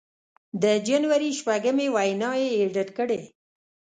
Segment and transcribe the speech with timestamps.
[0.63, 3.21] د جنوري شپږمې وینا یې اېډېټ کړې